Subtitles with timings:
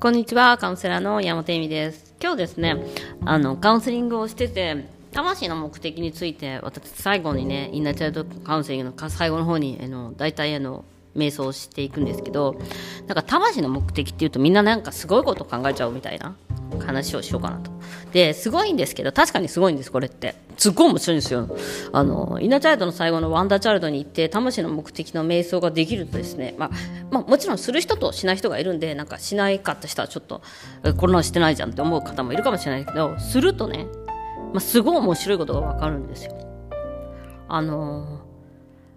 [0.00, 2.14] こんにちは、カウンセラーの山本恵美です。
[2.22, 2.74] 今日ですね、
[3.26, 12.56] あの、カウンセリングをしてて、魂の目的について、私、最後にね、インナーチャイルドカウンセリングの最後の方に、あの、大体、あの、瞑想をしていくんですけど、
[13.08, 16.34] なんか魂の目的っていうとみんななんかすごいこと考えちゃうみたいな
[16.86, 17.70] 話をしようかなと。
[18.12, 20.34] で、すごいんですけど、確かにすごいんです、これって。
[20.56, 21.48] すっごい面白いんですよ。
[21.92, 26.70] あの、イナチャイルドの最後のワンダーチャイルドに行って、魂の目的の瞑想ができるとですね、まあ、
[27.10, 30.42] まあ、もちろんする人としない人がいるんで、なんかしないかった人はちょっと、
[30.84, 33.86] えこんなのしてないじゃんって思う方もいるかもしれないけど、するとね、
[34.52, 36.34] まあ、すごい面白いことがわかるんですよ。
[37.48, 38.20] あの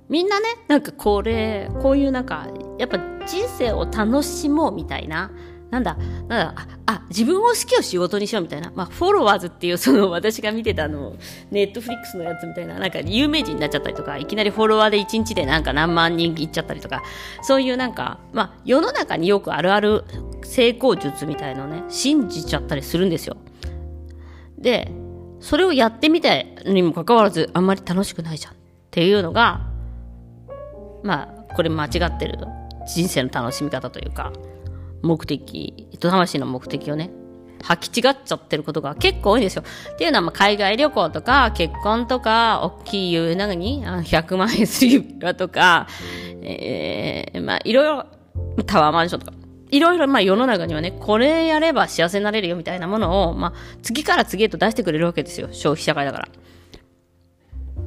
[0.09, 5.31] みんなね、なんかこれ、こういうなんか、やっぱ人生を楽しもうみたいな、
[5.73, 11.15] なんだ、なんだ、あ、あ自分を好きを仕事にしようみたいな、まあ、フォロワーズっていう、その、私が見てたあの、
[11.49, 17.01] ネットフリックスのやつみたいな、なんか有名人になっちゃったりとか、いきなりフォロワーで1日でなんか何万人いっちゃったりとか、
[17.41, 20.03] そういうなんか、まあ、世の中によくあるある
[20.43, 23.37] 成功術みたいのをね、信じちゃったりするんですよ。
[24.59, 24.91] で、
[25.39, 28.55] それをやってみてにもかかわらず、あんまり楽しくないじゃんっ
[28.91, 29.61] ていうのが、
[31.01, 32.37] まあ、これ間違ってる
[32.85, 34.31] 人生の楽しみ方というか、
[35.03, 37.11] 目的、魂の目的をね、
[37.63, 39.63] 履き違っちゃってることが結構多いんですよ。
[39.93, 45.87] っていうのは、ま、海外旅行とか、結婚とか、大きいいう、何にあ100万円する指輪とか、
[46.41, 48.05] えー、まあ、いろいろ、
[48.65, 49.33] タワーマンションとか、
[49.71, 55.47] いろいろ、まあ、世の中にはね、これやれば幸せになれるよみたいなものを、まあ、次から次へと出してくれるわけですよ。
[55.51, 56.27] 消費社会だから。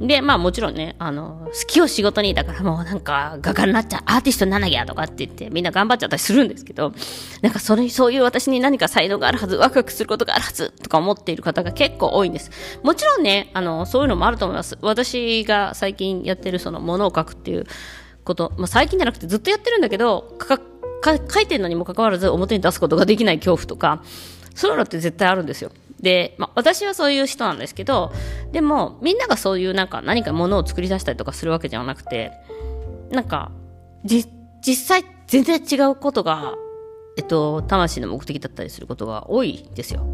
[0.00, 6.92] で、まあもちろんね、あの、好きを仕事に、だからもうなんか画家になっちゃう、アーティストにならなきゃとかって言ってみんな頑張っちゃったりするんですけど、
[7.40, 12.50] なんかそれ、そういう私に何か才能があるはず、ワクワクすることがあるはず、とか思っている方が結構多いんです。
[12.82, 14.76] もちろんね、あの、そういうのもあると思います。
[14.82, 17.64] 私が最近やってるその、ものを書くっていう
[18.24, 24.02] こと、まあ最近じゃなくてずっとやってるんだけど、か、か、書いてるのにもかかわらず表に出すことができない恐怖とか、
[24.54, 25.70] そういうのって絶対あるんですよ。
[26.00, 28.12] で、まあ、私はそういう人なんですけど、
[28.52, 32.32] でも、みんながそういうなんか何かものを作り出したりとかするわけじゃなくて、
[33.10, 33.52] なんか、
[34.04, 34.26] じ、
[34.60, 36.54] 実際全然違うことが、
[37.16, 40.06] えっと、魂の目的だったりすることが多いんですよ。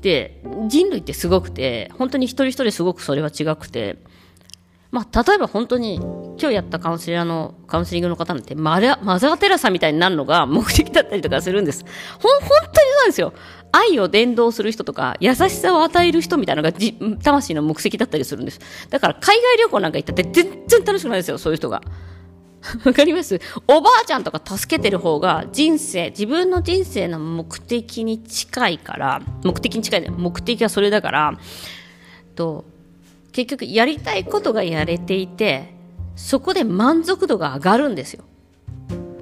[0.00, 3.98] で、人類ってすごくて、本当に一人一人すごくそれは違くて、
[4.90, 11.84] まあ、例えば本当に、今日やったカウンセラーの、カウンセリングの方なんて、マザー・テラサみたいになるのが目的だったりとかするんです。
[12.18, 13.34] ほ、本当にそうなんですよ。
[13.72, 18.60] 愛を伝道する人とか、優しさを与える人みたいなのがじ、魂の目的だったりするんです。
[18.90, 21.82] だから、海外旅行なんか行ったって全然楽しくないですよ、そういう人が。
[22.84, 23.40] わかります？
[23.68, 31.38] おばあちゃんとか助けてる方が人生、自分の人生の目的に近いから、目的に近い、目的はそれだから、
[32.34, 32.64] と、
[33.32, 35.72] 結局やりたいことがやれていて、
[36.16, 38.24] そこで満足度が上がるんですよ。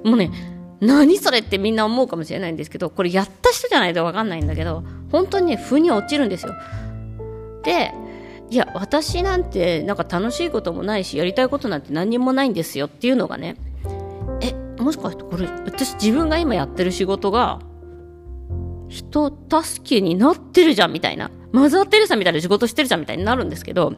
[0.03, 0.31] もうね、
[0.79, 6.53] 何それってみんな思うかもしれないんですけど、これやった人じゃないとわかんないんだけど、本当にね、腑に落ちるんですよ。
[7.63, 7.93] で、
[8.49, 13.55] いや、私なんてなんか楽しいこともないし、やりたいことなんて何にもないんですよっていうのがね、
[14.41, 17.59] え、もしかしてこれ、私自分が今やってる仕事が、
[18.87, 21.31] 人助けになってるじゃんみたいな。
[21.51, 23.93] マザー・テレサみたいな仕事してるじゃんみたいになるんですけど、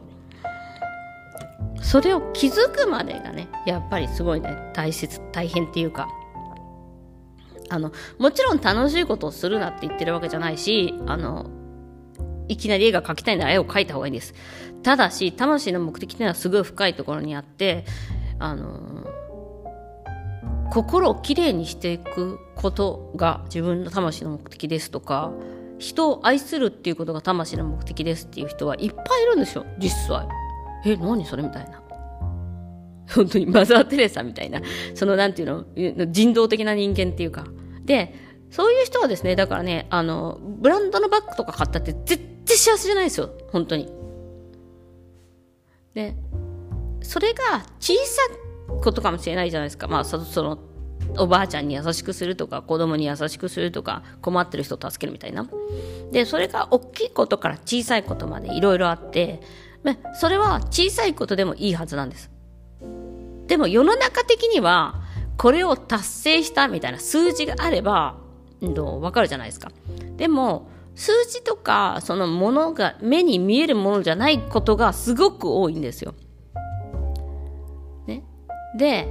[1.82, 6.08] それを気づくまでがね、やっぱりすごいね、大切、大変っていうか、
[7.70, 11.46] あの、もちろん楽しいことをするなって言ってるわけじゃないし、あの、
[12.48, 14.34] いきなり絵が描きたいなら絵を描いた方がいいんです。
[14.82, 17.84] ただし、魂の目的っていうのはすごい深いところにあって、
[18.38, 19.06] あの、
[20.70, 25.32] 心をきれいにしていくことが自分の魂の目的ですとか、
[25.78, 30.26] 人を愛するっていうことが魂の目的ですっていう人はいっぱいいるんですよ、実際。
[30.84, 31.80] え、何それみたいな。
[33.14, 34.60] 本当にマザー・テレサみたいな、
[34.94, 35.64] そのなんていうの、
[36.10, 37.44] 人道的な人間っていうか。
[37.90, 38.14] で、
[38.52, 43.92] そういう人はですね、だからね、あの、ブランドのバッグとか買ったって絶対幸せじゃないですよ、本当に。
[45.94, 46.14] で、
[47.02, 48.22] それが小さ
[48.70, 49.88] いことかもしれないじゃないですか。
[49.88, 50.58] まあ、その、
[51.18, 55.48] おばあちゃんに優しくするとか、子供に優しくするとか、困ってる人を助けるみたいな。
[56.12, 59.40] で、それが大きいことから小さいことまでいろいろあって、
[60.14, 62.30] それは小さいことでもいいはずなんです。
[63.48, 65.09] でも世の中的には、
[65.40, 68.18] これを達成したみたいな数字があれば、
[68.60, 68.68] う？
[68.68, 69.72] んと、わかるじゃないですか。
[70.18, 76.14] でも、数字とか、そのものが、目に見えるものじゃないことがすごく多いんですよ。
[78.06, 78.22] ね？
[78.76, 79.08] で、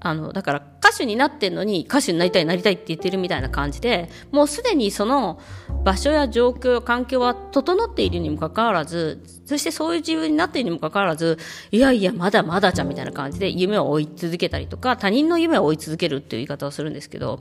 [0.00, 5.40] あの、だから、歌手になってんのに歌手になりたいなりたいって言ってるみたいな感じでもうすでにその
[5.84, 11.38] 場所や状況環境は整っているにもかかわらずそしてそういう自分になっているにもかかわらず
[11.72, 17.40] いやいやまだまだじゃんみたいな感じで夢を追い続けたりとか他人の夢を追い続けるっていう言い方をするんですけど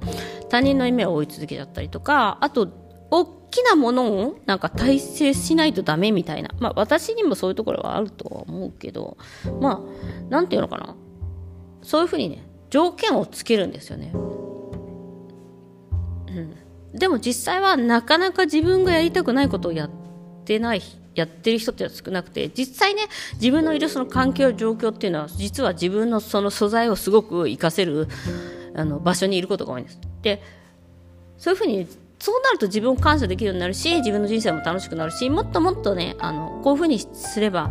[0.49, 2.69] 他人の夢を追い続けちゃったりとかあと
[3.11, 9.17] 大きなものをなんか大切しないとダメみたいなまあ私にもそういうところはあるとは思うけど
[9.61, 10.95] まあなんていうのかな。
[11.85, 14.11] そういうふうにね条件をつけるんですよね。
[16.27, 19.89] うん、でも実際はなかなか自分がやりたくないことをやっ
[20.43, 20.81] てない
[21.13, 23.03] やってる人って少なくて実際ね
[23.35, 28.07] 自分のいるその環境状況っていうのは実は自分のその素材をすごく活かせる
[28.75, 29.99] あの場所にいることが多いんです。
[30.23, 30.41] で
[31.38, 31.88] そういうふうに
[32.19, 37.69] そうなると自分を感謝できるようになるし自分の人生も楽しくなるしもっともっとねあのこういうふうにすれば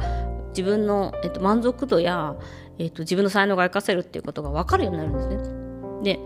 [0.51, 2.37] 自分の、えっと、満足度や
[2.79, 5.39] えーと、自分の才能が活かせるっていうことが分かるようになるんですね。
[6.03, 6.21] で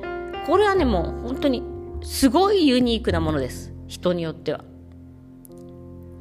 [0.47, 1.62] これはねもう本当に
[2.03, 4.65] すごいユニークなものです人によっては。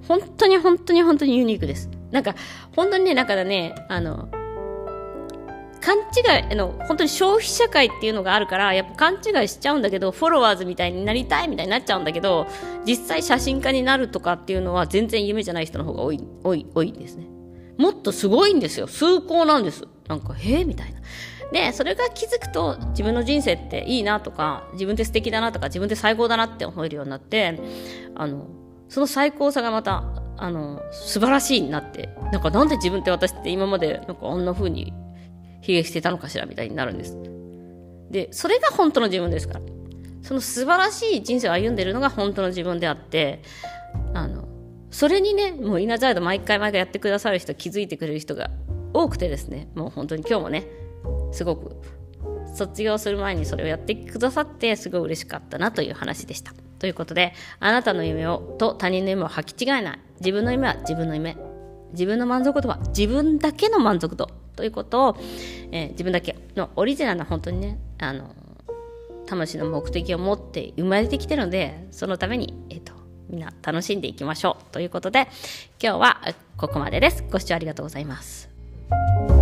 [0.08, 1.90] 本当に本当に本当にユニークです。
[2.12, 2.36] なんか
[2.76, 4.30] 本当にねだからねあの
[5.88, 12.46] 勘違いあの本当に消費社会っていうのがあるからやっぱ勘違いしちゃうんだけどフォロワーズみたいになりたいみたいになっちゃうんだけど
[12.86, 17.28] 実際写真家になるとかっていうのは全然夢じゃない人の方が多い多い多いですね
[17.78, 21.00] もっとすごいんですよ崇高なんですなんか、へえみたいな。
[21.52, 27.60] で、それが気づくと自分の人生っていいなとか、自分って素敵だなとか、自分って最高だなって思えるようになって、
[28.16, 28.48] あの、
[28.90, 30.04] その最高さがまた、
[30.38, 34.94] あの、素晴らしいになって、なんかなんで自分って私って今までなんかあんな風に
[35.62, 37.18] 卑下してたのかしらみたいになるんです。
[38.12, 39.62] で、それが本当の自分ですから。
[40.22, 43.42] その素晴らしい人生を歩んでるのが本当の自分であって、
[44.14, 44.48] あの、
[44.92, 48.50] それにね、もうイナザイド毎回毎回やってくださる人、気づいてくれる人が
[49.04, 50.66] 多くてですねもう本当に今日もね
[51.32, 51.76] すごく
[52.54, 56.54] 卒業する前にそれをやってくださってすごい嬉しかったなという話でした。
[56.80, 60.00] ということであなたの夢をと他人の夢を履き違えない。
[60.20, 61.38] 自分の夢は自分の夢。
[61.92, 64.30] 自分の満足度は自分だけの満足度。
[64.56, 65.18] ということを、
[65.72, 68.34] えー、自分だけのオリジナルな本当にねあの
[69.28, 72.98] 魂の目的を持って生まれてきてるのでそのために、えーと
[73.30, 74.64] みんな楽しんでいきましょう。
[74.72, 75.28] ということで
[75.82, 76.22] 今日は
[76.56, 77.24] ここまでです。
[77.30, 78.57] ご視聴ありがとうございます。
[78.90, 79.37] you